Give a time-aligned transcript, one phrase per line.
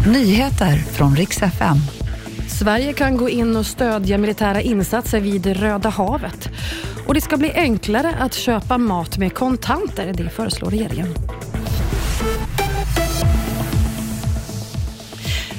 [0.00, 1.76] Nyheter från riks FM.
[2.48, 6.48] Sverige kan gå in och stödja militära insatser vid Röda havet.
[7.06, 11.08] Och Det ska bli enklare att köpa mat med kontanter, det föreslår regeringen.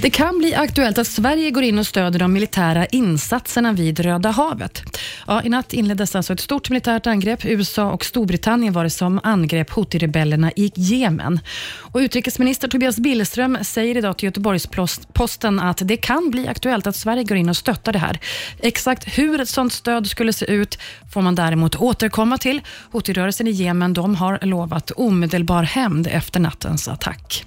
[0.06, 4.32] Det kan bli aktuellt att Sverige går in och stöder de militära insatserna vid Röda
[4.32, 4.84] havet.
[5.28, 7.46] Ja, I natt inleddes alltså ett stort militärt angrepp.
[7.46, 11.40] USA och Storbritannien var det som angrep Houthi-rebellerna i Jemen.
[11.80, 17.24] Och utrikesminister Tobias Billström säger idag till Göteborgs-Posten att det kan bli aktuellt att Sverige
[17.24, 18.20] går in och stöttar det här.
[18.60, 20.78] Exakt hur ett sådant stöd skulle se ut
[21.14, 22.62] får man däremot återkomma till.
[22.92, 27.46] Houthi-rörelsen i Jemen de har lovat omedelbar hämnd efter nattens attack.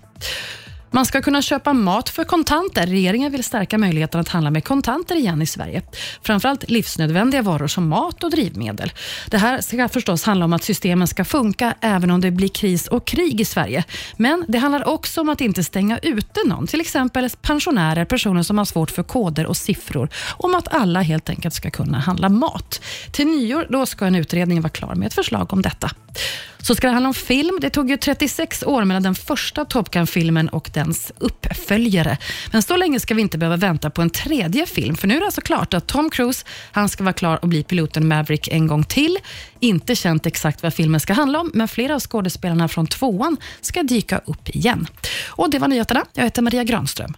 [0.90, 2.86] Man ska kunna köpa mat för kontanter.
[2.86, 5.82] Regeringen vill stärka möjligheten att handla med kontanter igen i Sverige.
[6.22, 8.92] Framförallt livsnödvändiga varor som mat och drivmedel.
[9.26, 12.88] Det här ska förstås handla om att systemen ska funka även om det blir kris
[12.88, 13.84] och krig i Sverige.
[14.16, 18.58] Men det handlar också om att inte stänga ute någon, till exempel pensionärer, personer som
[18.58, 22.80] har svårt för koder och siffror, om att alla helt enkelt ska kunna handla mat.
[23.10, 25.90] Till nyår då ska en utredning vara klar med ett förslag om detta.
[26.62, 27.58] Så ska det handla om film.
[27.60, 32.18] Det tog ju 36 år mellan den första Top Gun-filmen och dens uppföljare.
[32.52, 35.20] Men så länge ska vi inte behöva vänta på en tredje film, för nu är
[35.20, 38.66] det alltså klart att Tom Cruise han ska vara klar och bli piloten Maverick en
[38.66, 39.18] gång till.
[39.60, 43.82] Inte känt exakt vad filmen ska handla om, men flera av skådespelarna från tvåan ska
[43.82, 44.86] dyka upp igen.
[45.28, 46.04] Och Det var nyheterna.
[46.14, 47.14] Jag heter Maria Granström.